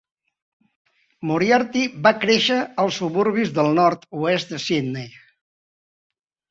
[1.31, 5.17] Moriarty va créixer als suburbis del nord-oest de Sydney.